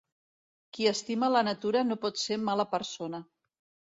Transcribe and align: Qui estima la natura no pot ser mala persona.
Qui 0.77 0.87
estima 0.91 1.29
la 1.33 1.43
natura 1.47 1.83
no 1.89 1.97
pot 2.05 2.17
ser 2.21 2.39
mala 2.47 2.65
persona. 2.73 3.21